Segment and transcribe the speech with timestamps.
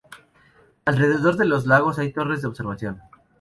[0.85, 2.99] Alrededor de los lagos hay torres de observación.